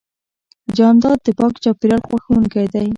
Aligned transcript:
جانداد 0.77 1.17
د 1.25 1.27
پاک 1.37 1.53
چاپېریال 1.63 2.01
خوښوونکی 2.07 2.65
دی. 2.73 2.87